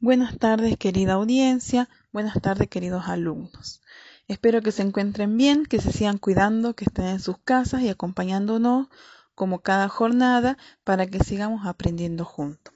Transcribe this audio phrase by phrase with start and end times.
[0.00, 1.88] Buenas tardes, querida audiencia.
[2.12, 3.80] Buenas tardes, queridos alumnos.
[4.28, 7.88] Espero que se encuentren bien, que se sigan cuidando, que estén en sus casas y
[7.88, 8.88] acompañándonos
[9.34, 12.74] como cada jornada para que sigamos aprendiendo juntos.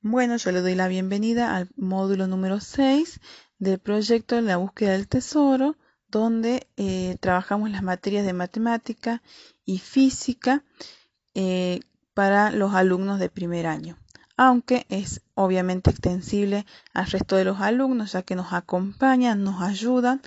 [0.00, 3.20] Bueno, yo le doy la bienvenida al módulo número 6
[3.58, 5.76] del proyecto La búsqueda del tesoro,
[6.08, 9.22] donde eh, trabajamos las materias de matemática
[9.66, 10.64] y física
[11.34, 11.80] eh,
[12.14, 13.98] para los alumnos de primer año,
[14.36, 20.22] aunque es obviamente extensible al resto de los alumnos, ya que nos acompañan, nos ayudan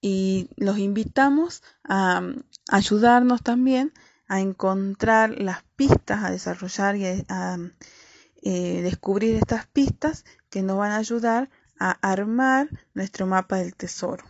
[0.00, 2.22] y los invitamos a
[2.70, 3.92] ayudarnos también
[4.28, 7.58] a encontrar las pistas, a desarrollar y a,
[8.42, 14.24] eh, descubrir estas pistas que nos van a ayudar a armar nuestro mapa del tesoro.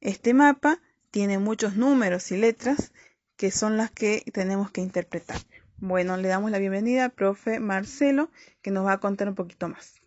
[0.00, 0.78] Este mapa
[1.10, 2.92] tiene muchos números y letras
[3.36, 5.40] que son las que tenemos que interpretar.
[5.78, 8.30] Bueno, le damos la bienvenida al profe Marcelo,
[8.62, 10.00] que nos va a contar un poquito más.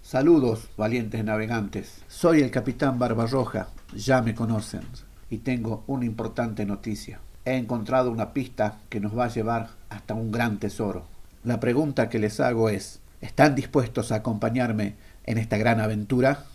[0.00, 2.02] Saludos, valientes navegantes.
[2.08, 4.80] Soy el capitán Barbarroja, ya me conocen,
[5.28, 7.20] y tengo una importante noticia.
[7.44, 11.04] He encontrado una pista que nos va a llevar hasta un gran tesoro.
[11.44, 16.46] La pregunta que les hago es, ¿están dispuestos a acompañarme en esta gran aventura?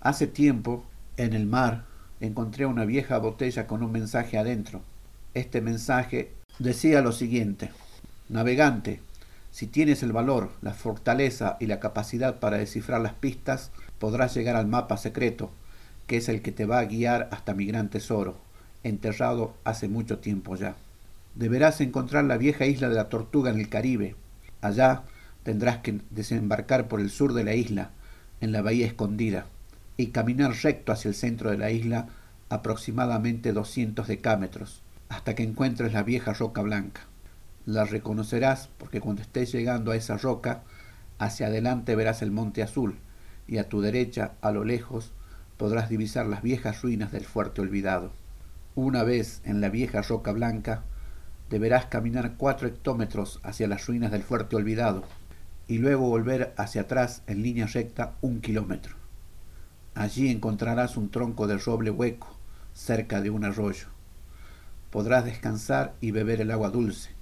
[0.00, 0.84] Hace tiempo,
[1.16, 1.84] en el mar,
[2.20, 4.82] encontré una vieja botella con un mensaje adentro.
[5.34, 7.70] Este mensaje decía lo siguiente,
[8.30, 9.02] Navegante,
[9.50, 14.56] si tienes el valor, la fortaleza y la capacidad para descifrar las pistas, podrás llegar
[14.56, 15.50] al mapa secreto,
[16.06, 18.38] que es el que te va a guiar hasta mi gran tesoro,
[18.82, 20.74] enterrado hace mucho tiempo ya.
[21.34, 24.16] Deberás encontrar la vieja isla de la Tortuga en el Caribe.
[24.62, 25.02] Allá
[25.42, 27.90] tendrás que desembarcar por el sur de la isla,
[28.40, 29.44] en la bahía escondida,
[29.98, 32.08] y caminar recto hacia el centro de la isla
[32.48, 37.02] aproximadamente 200 decámetros, hasta que encuentres la vieja roca blanca
[37.66, 40.62] la reconocerás porque cuando estés llegando a esa roca,
[41.18, 42.96] hacia adelante verás el monte azul
[43.46, 45.12] y a tu derecha, a lo lejos,
[45.56, 48.12] podrás divisar las viejas ruinas del fuerte olvidado.
[48.74, 50.82] Una vez en la vieja roca blanca,
[51.48, 55.04] deberás caminar cuatro hectómetros hacia las ruinas del fuerte olvidado
[55.68, 58.96] y luego volver hacia atrás en línea recta un kilómetro.
[59.94, 62.36] Allí encontrarás un tronco de roble hueco
[62.74, 63.86] cerca de un arroyo.
[64.90, 67.14] Podrás descansar y beber el agua dulce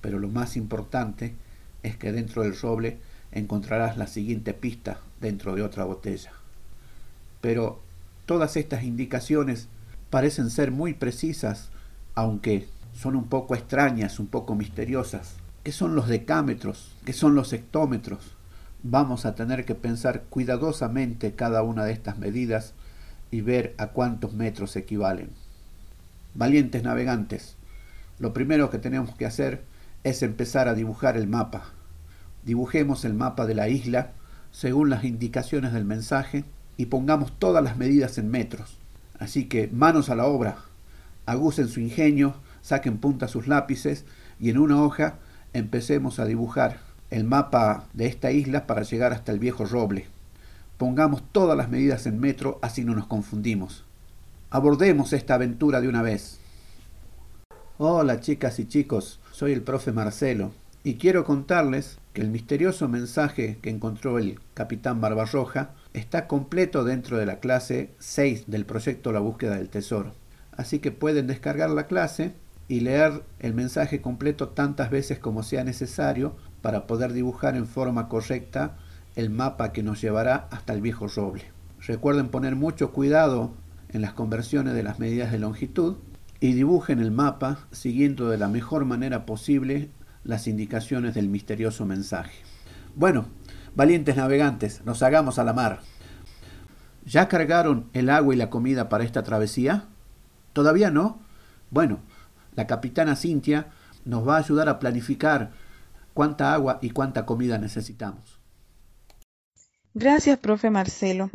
[0.00, 1.34] pero lo más importante
[1.82, 2.98] es que dentro del roble
[3.32, 6.32] encontrarás la siguiente pista dentro de otra botella.
[7.40, 7.80] Pero
[8.26, 9.68] todas estas indicaciones
[10.10, 11.70] parecen ser muy precisas,
[12.14, 15.34] aunque son un poco extrañas, un poco misteriosas.
[15.62, 16.92] ¿Qué son los decámetros?
[17.04, 18.34] ¿Qué son los hectómetros?
[18.82, 22.74] Vamos a tener que pensar cuidadosamente cada una de estas medidas
[23.30, 25.30] y ver a cuántos metros equivalen.
[26.34, 27.56] Valientes navegantes,
[28.18, 29.62] lo primero que tenemos que hacer
[30.04, 31.64] es empezar a dibujar el mapa.
[32.44, 34.12] Dibujemos el mapa de la isla
[34.52, 36.44] según las indicaciones del mensaje
[36.76, 38.78] y pongamos todas las medidas en metros.
[39.18, 40.58] Así que manos a la obra,
[41.26, 44.04] agucen su ingenio, saquen punta sus lápices
[44.40, 45.16] y en una hoja
[45.52, 46.78] empecemos a dibujar
[47.10, 50.06] el mapa de esta isla para llegar hasta el viejo roble.
[50.76, 53.84] Pongamos todas las medidas en metro, así no nos confundimos.
[54.50, 56.38] Abordemos esta aventura de una vez.
[57.78, 60.50] Hola chicas y chicos, soy el profe Marcelo
[60.82, 67.18] y quiero contarles que el misterioso mensaje que encontró el capitán Barbarroja está completo dentro
[67.18, 70.12] de la clase 6 del proyecto La búsqueda del tesoro.
[70.56, 72.34] Así que pueden descargar la clase
[72.66, 78.08] y leer el mensaje completo tantas veces como sea necesario para poder dibujar en forma
[78.08, 78.76] correcta
[79.14, 81.44] el mapa que nos llevará hasta el viejo roble.
[81.86, 83.52] Recuerden poner mucho cuidado
[83.90, 85.94] en las conversiones de las medidas de longitud
[86.40, 89.90] y dibujen el mapa siguiendo de la mejor manera posible
[90.24, 92.42] las indicaciones del misterioso mensaje.
[92.94, 93.26] Bueno,
[93.74, 95.80] valientes navegantes, nos hagamos a la mar.
[97.04, 99.84] ¿Ya cargaron el agua y la comida para esta travesía?
[100.52, 101.20] ¿Todavía no?
[101.70, 102.00] Bueno,
[102.54, 103.68] la capitana Cintia
[104.04, 105.52] nos va a ayudar a planificar
[106.14, 108.38] cuánta agua y cuánta comida necesitamos.
[109.94, 111.30] Gracias, profe Marcelo.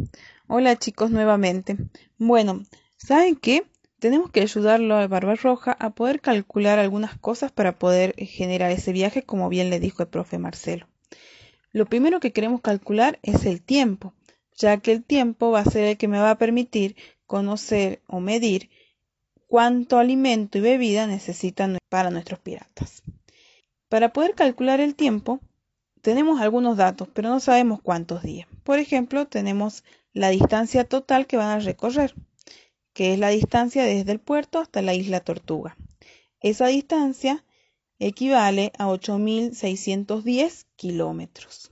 [0.48, 1.78] Hola chicos nuevamente.
[2.18, 2.64] Bueno,
[2.98, 3.66] ¿saben qué?
[4.04, 8.92] Tenemos que ayudarlo a Barbarroja a poder calcular algunas cosas para poder eh, generar ese
[8.92, 10.90] viaje, como bien le dijo el profe Marcelo.
[11.72, 14.14] Lo primero que queremos calcular es el tiempo,
[14.58, 16.98] ya que el tiempo va a ser el que me va a permitir
[17.28, 18.70] conocer o medir
[19.48, 23.04] cuánto alimento y bebida necesitan para nuestros piratas.
[23.88, 25.40] Para poder calcular el tiempo,
[26.02, 28.50] tenemos algunos datos, pero no sabemos cuántos días.
[28.66, 32.14] Por ejemplo, tenemos la distancia total que van a recorrer
[32.94, 35.76] que es la distancia desde el puerto hasta la isla Tortuga.
[36.40, 37.44] Esa distancia
[38.00, 41.70] equivale a 8.610 kilómetros.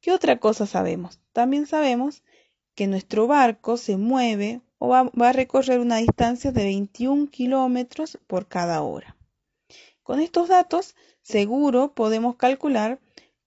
[0.00, 1.20] ¿Qué otra cosa sabemos?
[1.32, 2.22] También sabemos
[2.74, 8.46] que nuestro barco se mueve o va, a recorrer una distancia de 21 kilómetros por
[8.46, 9.16] cada hora.
[10.02, 13.00] Con estos datos, seguro podemos calcular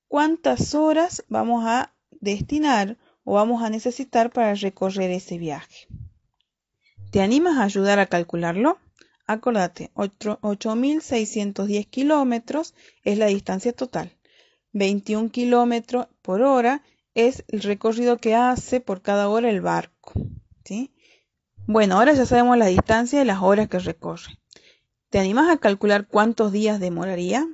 [0.07, 5.87] cuántas horas vamos a destinar o vamos a necesitar para recorrer ese viaje.
[7.11, 8.79] ¿Te animas a ayudar a calcularlo?
[9.27, 12.73] Acordate, 8.610 kilómetros
[13.03, 14.11] es la distancia total.
[14.71, 20.13] 21 kilómetros por hora es el recorrido que hace por cada hora el barco.
[20.63, 20.93] ¿sí?
[21.67, 24.39] Bueno, ahora ya sabemos la distancia y las horas que recorre.
[25.09, 27.45] ¿Te animas a calcular cuántos días demoraría?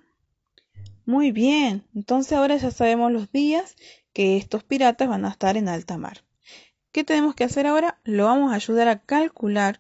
[1.07, 3.75] Muy bien, entonces ahora ya sabemos los días
[4.13, 6.26] que estos piratas van a estar en alta mar.
[6.91, 7.99] ¿Qué tenemos que hacer ahora?
[8.03, 9.79] Lo vamos a ayudar a calcular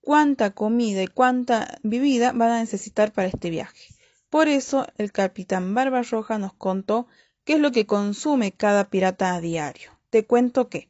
[0.00, 3.94] cuánta comida y cuánta bebida van a necesitar para este viaje.
[4.28, 7.06] Por eso el capitán Barbarroja nos contó
[7.44, 9.90] qué es lo que consume cada pirata a diario.
[10.10, 10.88] Te cuento que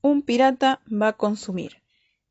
[0.00, 1.82] un pirata va a consumir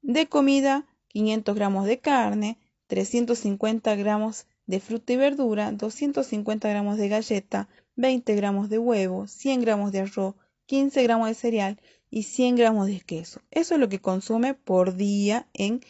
[0.01, 7.09] de comida 500 gramos de carne, 350 gramos de fruta y verdura, 250 gramos de
[7.09, 10.35] galleta, 20 gramos de huevo, 100 gramos de arroz,
[10.65, 11.79] 15 gramos de cereal
[12.09, 13.41] y 100 gramos de queso.
[13.51, 15.81] Eso es lo que consume por día en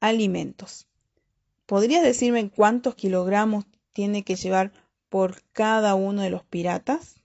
[0.00, 0.86] alimentos.
[1.66, 4.72] ¿Podrías decirme cuántos kilogramos tiene que llevar
[5.08, 7.16] por cada uno de los piratas?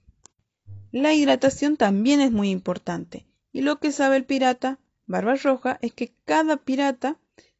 [0.92, 3.26] La hidratación también es muy importante.
[3.52, 7.16] Y lo que sabe el pirata, Barba Roja, es que cada pirata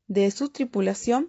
[0.06, 1.28] de su tripulación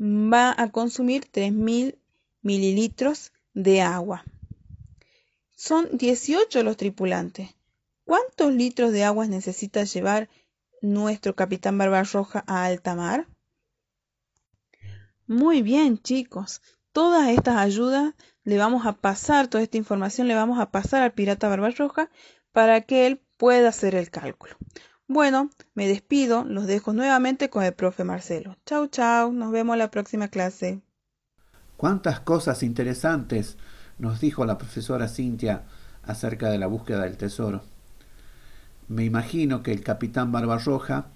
[0.00, 1.96] va a consumir 3.000
[2.42, 4.24] mililitros de agua.
[5.58, 7.56] Son 18 los tripulantes.
[8.04, 10.28] ¿Cuántos litros de agua necesita llevar
[10.82, 13.26] nuestro capitán Barbarroja a alta mar?
[15.26, 16.60] Muy bien, chicos.
[16.92, 18.14] Todas estas ayudas
[18.44, 22.10] le vamos a pasar, toda esta información le vamos a pasar al pirata Barbarroja
[22.52, 24.56] para que él pueda hacer el cálculo.
[25.08, 28.58] Bueno, me despido, los dejo nuevamente con el profe Marcelo.
[28.66, 30.82] Chau, chau, nos vemos la próxima clase.
[31.78, 33.56] Cuántas cosas interesantes
[33.98, 35.62] nos dijo la profesora Cintia
[36.02, 37.62] acerca de la búsqueda del tesoro.
[38.88, 41.06] Me imagino que el capitán Barbarroja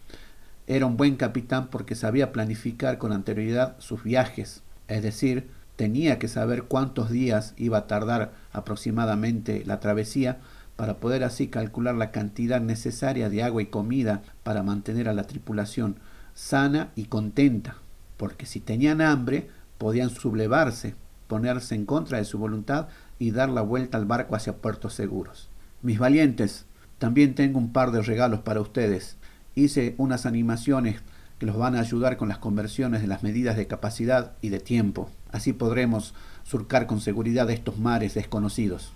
[0.66, 6.28] era un buen capitán porque sabía planificar con anterioridad sus viajes, es decir, tenía que
[6.28, 10.38] saber cuántos días iba a tardar aproximadamente la travesía
[10.76, 15.24] para poder así calcular la cantidad necesaria de agua y comida para mantener a la
[15.24, 15.96] tripulación
[16.34, 17.76] sana y contenta,
[18.16, 19.48] porque si tenían hambre
[19.78, 20.94] podían sublevarse,
[21.30, 22.88] ponerse en contra de su voluntad
[23.20, 25.48] y dar la vuelta al barco hacia puertos seguros.
[25.80, 26.66] Mis valientes,
[26.98, 29.16] también tengo un par de regalos para ustedes.
[29.54, 31.00] Hice unas animaciones
[31.38, 34.58] que los van a ayudar con las conversiones de las medidas de capacidad y de
[34.58, 35.08] tiempo.
[35.30, 38.92] Así podremos surcar con seguridad estos mares desconocidos.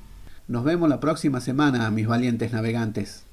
[0.49, 3.25] Nos vemos la próxima semana, mis valientes navegantes.